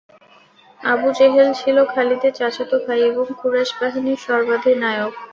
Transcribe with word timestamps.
Abu 0.81 1.07
Jahl 1.17 1.49
ছিল 1.53 1.77
খালিদের 1.93 2.33
চাচাত 2.35 2.71
ভাই 2.85 2.99
এবং 3.09 3.25
কুরাইশ 3.39 3.71
বাহিনীর 3.79 4.19
সর্বাধিনায়ক। 4.25 5.13